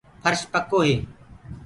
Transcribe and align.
ڦرش 0.23 0.41
پڪو 0.51 0.79
هي۔ 0.87 0.95